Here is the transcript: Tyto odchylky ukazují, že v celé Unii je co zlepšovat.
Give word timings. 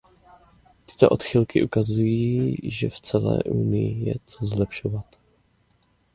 Tyto 0.87 1.09
odchylky 1.09 1.63
ukazují, 1.63 2.57
že 2.63 2.89
v 2.89 2.99
celé 2.99 3.43
Unii 3.43 4.07
je 4.09 4.15
co 4.25 4.45
zlepšovat. 4.45 5.15